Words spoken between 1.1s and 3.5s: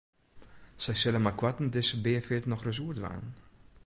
meikoarten dizze beafeart nochris oerdwaan.